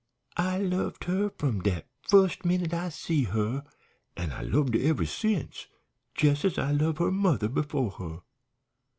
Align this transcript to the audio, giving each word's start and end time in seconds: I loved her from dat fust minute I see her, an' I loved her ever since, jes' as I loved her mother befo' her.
I 0.37 0.57
loved 0.57 1.03
her 1.03 1.29
from 1.37 1.61
dat 1.61 1.85
fust 2.09 2.43
minute 2.43 2.73
I 2.73 2.89
see 2.89 3.25
her, 3.25 3.63
an' 4.17 4.31
I 4.31 4.41
loved 4.41 4.73
her 4.73 4.81
ever 4.81 5.05
since, 5.05 5.67
jes' 6.19 6.43
as 6.43 6.57
I 6.57 6.71
loved 6.71 6.97
her 6.97 7.11
mother 7.11 7.47
befo' 7.47 7.91
her. 7.91 8.21